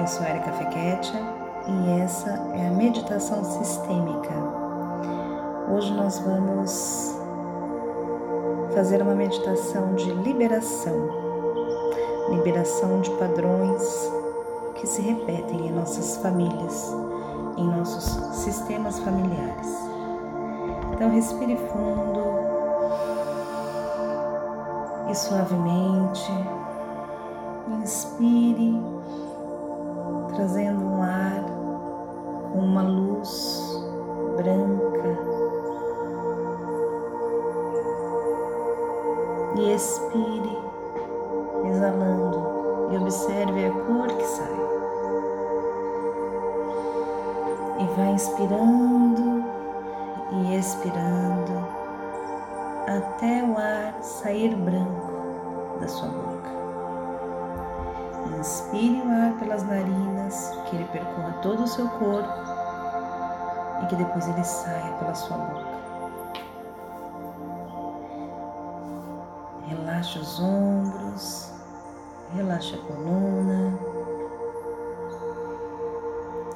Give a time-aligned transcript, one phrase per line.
[0.00, 1.20] Eu sou Erika Fequetia
[1.68, 4.32] e essa é a meditação sistêmica.
[5.70, 7.14] Hoje nós vamos
[8.74, 10.96] fazer uma meditação de liberação,
[12.30, 14.10] liberação de padrões
[14.76, 16.96] que se repetem em nossas famílias,
[17.58, 19.68] em nossos sistemas familiares.
[20.94, 22.22] Então respire fundo
[25.10, 26.32] e suavemente
[27.82, 28.80] inspire,
[30.40, 31.44] trazendo um ar
[32.50, 33.86] com uma luz
[34.38, 35.18] branca
[39.58, 40.58] e expire,
[41.68, 42.42] exalando
[42.90, 44.60] e observe a cor que sai.
[47.80, 49.44] E vai inspirando
[50.32, 51.52] e expirando
[52.86, 55.12] até o ar sair branco
[55.78, 56.29] da sua boca.
[58.40, 62.32] Inspire o ar pelas narinas, que ele percorra todo o seu corpo
[63.82, 65.80] e que depois ele saia pela sua boca.
[69.66, 71.52] Relaxe os ombros,
[72.34, 73.78] relaxe a coluna.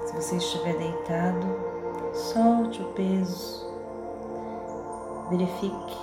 [0.06, 1.46] Se você estiver deitado,
[2.14, 3.62] solte o peso.
[5.28, 5.98] Verifique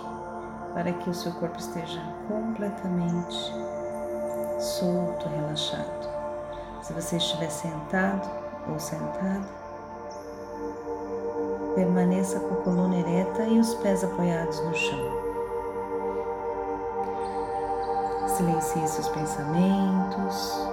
[0.75, 3.51] para que o seu corpo esteja completamente
[4.61, 6.09] solto, relaxado.
[6.81, 8.29] Se você estiver sentado
[8.69, 9.41] ou sentada,
[11.75, 15.21] permaneça com a coluna ereta e os pés apoiados no chão.
[18.27, 20.67] Silencie seus pensamentos.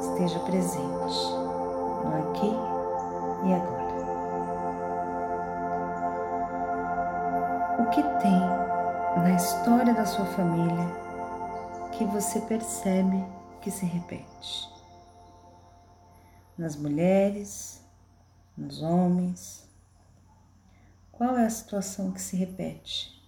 [0.00, 1.43] Esteja presente
[9.44, 10.86] história da sua família
[11.92, 13.22] que você percebe
[13.60, 14.70] que se repete?
[16.56, 17.84] Nas mulheres,
[18.56, 19.68] nos homens?
[21.12, 23.22] Qual é a situação que se repete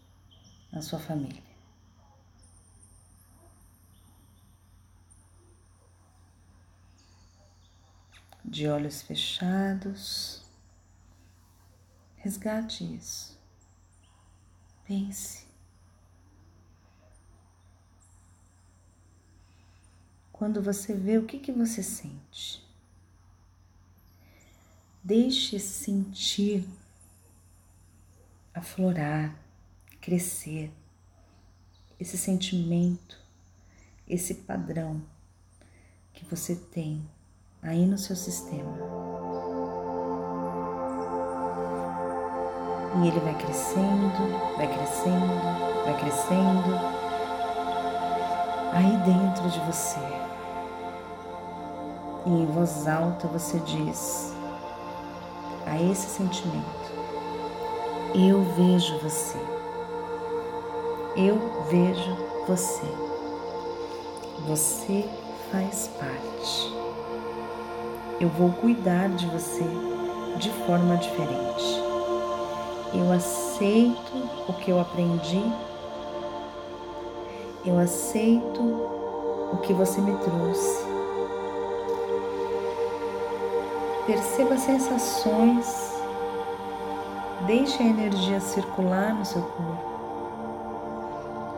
[0.73, 1.43] na sua família?
[8.43, 10.47] De olhos fechados,
[12.17, 13.39] resgate isso.
[14.87, 15.46] Pense.
[20.39, 22.63] Quando você vê o que, que você sente,
[25.03, 26.69] deixe sentir
[28.53, 29.35] aflorar,
[30.01, 30.71] crescer
[31.99, 33.19] esse sentimento,
[34.07, 35.03] esse padrão
[36.13, 37.09] que você tem
[37.63, 38.77] aí no seu sistema.
[43.03, 46.97] E ele vai crescendo, vai crescendo, vai crescendo.
[48.73, 50.26] Aí dentro de você.
[52.27, 54.35] E em voz alta você diz
[55.65, 56.93] a esse sentimento:
[58.13, 59.39] Eu vejo você.
[61.17, 61.39] Eu
[61.71, 62.17] vejo
[62.49, 62.87] você.
[64.49, 65.09] Você
[65.53, 66.75] faz parte.
[68.21, 69.65] Eu vou cuidar de você
[70.39, 71.81] de forma diferente.
[72.93, 74.17] Eu aceito
[74.49, 75.43] o que eu aprendi.
[77.65, 80.96] Eu aceito o que você me trouxe.
[84.07, 85.93] Perceba sensações.
[87.45, 89.97] Deixe a energia circular no seu corpo.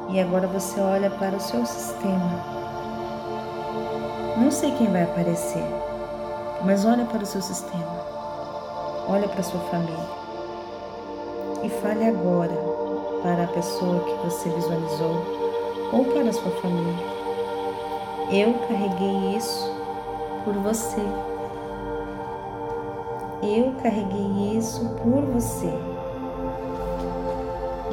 [0.09, 2.59] E agora você olha para o seu sistema.
[4.39, 5.63] Não sei quem vai aparecer,
[6.65, 8.07] mas olha para o seu sistema.
[9.07, 10.19] Olha para a sua família
[11.63, 12.55] e fale agora
[13.23, 15.23] para a pessoa que você visualizou
[15.93, 17.05] ou para a sua família.
[18.31, 19.71] Eu carreguei isso
[20.45, 21.03] por você.
[23.43, 25.72] Eu carreguei isso por você.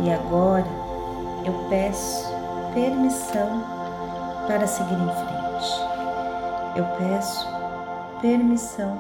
[0.04, 0.66] E agora
[1.46, 2.28] eu peço
[2.74, 3.64] permissão
[4.48, 5.36] para seguir em frente.
[6.76, 7.48] Eu peço
[8.22, 9.00] permissão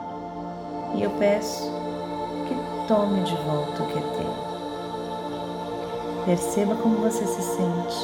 [0.93, 1.63] e eu peço
[2.47, 4.45] que tome de volta o que é teu.
[6.25, 7.97] Perceba como você se sente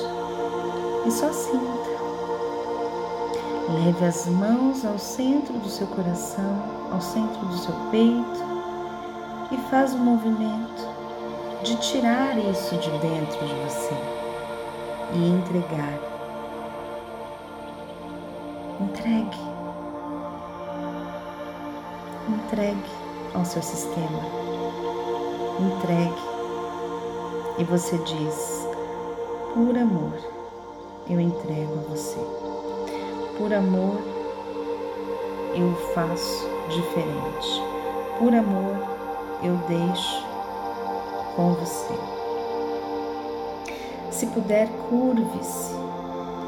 [1.05, 1.80] e só sinta.
[3.73, 8.43] Leve as mãos ao centro do seu coração, ao centro do seu peito
[9.49, 10.87] e faz o movimento
[11.63, 13.95] de tirar isso de dentro de você
[15.13, 15.99] e entregar.
[18.81, 19.39] Entregue.
[22.27, 22.91] Entregue
[23.33, 24.19] ao seu sistema.
[25.59, 26.21] Entregue
[27.57, 28.67] e você diz:
[29.53, 30.17] por amor,
[31.09, 32.60] eu entrego a você.
[33.41, 33.97] Por amor,
[35.55, 37.63] eu faço diferente.
[38.19, 38.75] Por amor,
[39.41, 40.23] eu deixo
[41.35, 41.95] com você.
[44.11, 45.73] Se puder, curve-se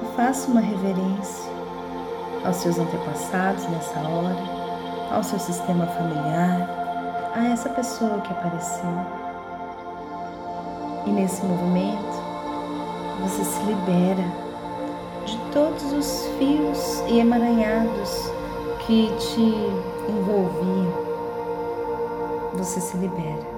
[0.04, 1.52] e faça uma reverência
[2.46, 6.70] aos seus antepassados nessa hora, ao seu sistema familiar,
[7.36, 8.96] a essa pessoa que apareceu.
[11.08, 12.22] E nesse movimento,
[13.20, 14.43] você se libera
[15.26, 18.32] de todos os fios e emaranhados
[18.86, 19.56] que te
[20.10, 21.04] envolviam.
[22.54, 23.54] Você se libera.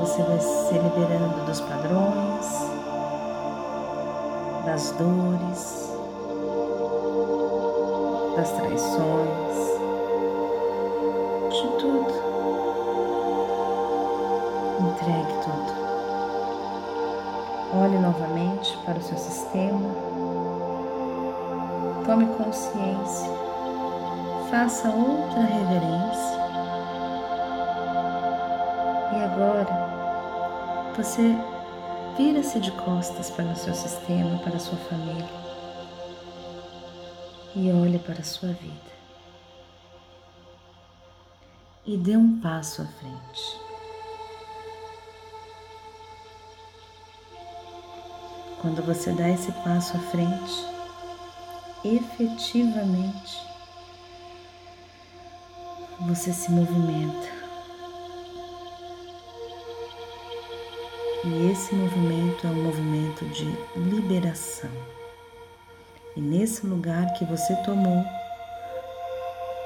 [0.00, 2.46] Você vai se liberando dos padrões,
[4.64, 5.92] das dores,
[8.36, 9.71] das traições,
[22.06, 23.30] Tome consciência.
[24.50, 26.42] Faça outra reverência.
[29.12, 31.36] E agora você
[32.16, 35.28] vira-se de costas para o seu sistema, para a sua família.
[37.54, 38.92] E olhe para a sua vida.
[41.84, 43.60] e dê um passo à frente.
[48.60, 50.71] Quando você dá esse passo à frente,
[51.84, 53.40] efetivamente
[56.00, 57.28] você se movimenta.
[61.24, 63.44] E esse movimento é um movimento de
[63.76, 64.70] liberação.
[66.16, 68.04] E nesse lugar que você tomou,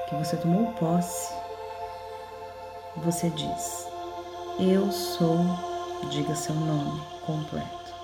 [0.07, 1.33] que você tomou posse,
[2.97, 3.87] você diz:
[4.59, 5.39] Eu sou,
[6.11, 7.95] diga seu nome completo.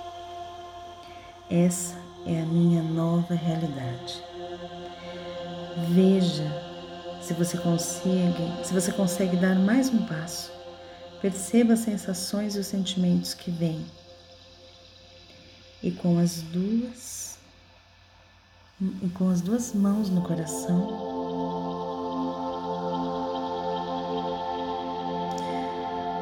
[1.50, 4.24] Essa é a minha nova realidade.
[5.90, 6.50] Veja
[7.22, 10.52] se você consegue, se você consegue dar mais um passo.
[11.22, 13.86] Perceba as sensações e os sentimentos que vêm.
[15.82, 17.38] E com as duas
[19.02, 20.88] e com as duas mãos no coração,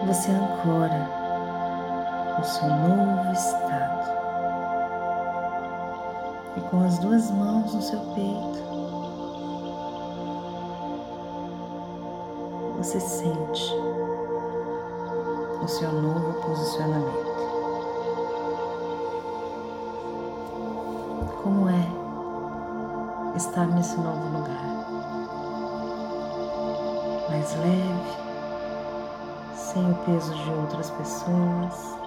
[0.06, 1.09] você ancora
[2.39, 4.21] o seu novo estado.
[6.72, 8.64] Com as duas mãos no seu peito,
[12.78, 13.76] você sente
[15.62, 17.32] o seu novo posicionamento.
[21.44, 24.64] Como é estar nesse novo lugar?
[27.30, 28.18] Mais leve,
[29.58, 31.98] sem o peso de outras pessoas,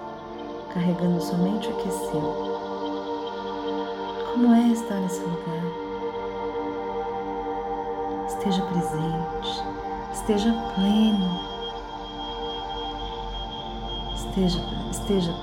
[0.73, 2.64] carregando somente o que é seu.
[4.35, 5.63] Como é estar nesse lugar?
[8.27, 9.63] Esteja presente,
[10.11, 11.39] esteja pleno,
[14.13, 14.59] esteja,
[14.91, 15.33] esteja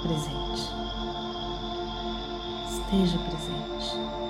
[0.00, 0.62] presente,
[2.70, 4.27] esteja presente.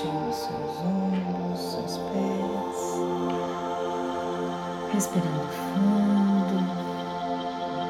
[0.00, 2.78] Os seus ombros, seus pés,
[4.92, 6.56] respirando fundo,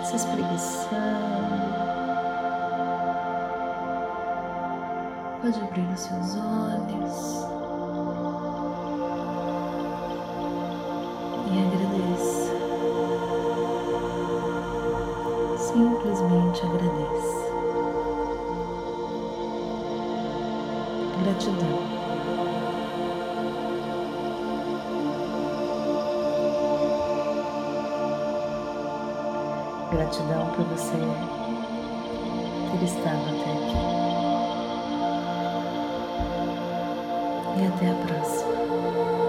[0.04, 0.90] se espreguiçando.
[5.40, 7.46] Pode abrir os seus olhos
[11.46, 12.52] e agradeça.
[15.72, 17.42] simplesmente agradeça.
[21.22, 21.91] Gratidão.
[29.92, 30.96] Gratidão por você
[32.70, 33.76] ter estado até aqui.
[37.60, 39.21] E até a próxima.